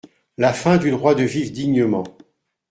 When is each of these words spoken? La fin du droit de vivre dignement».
La 0.39 0.51
fin 0.51 0.77
du 0.77 0.89
droit 0.89 1.13
de 1.13 1.21
vivre 1.23 1.51
dignement». 1.51 2.03